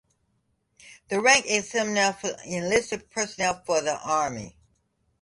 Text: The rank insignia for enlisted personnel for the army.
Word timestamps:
The 1.09 1.21
rank 1.21 1.45
insignia 1.45 2.17
for 2.19 2.35
enlisted 2.43 3.11
personnel 3.11 3.61
for 3.63 3.81
the 3.81 3.99
army. 3.99 4.57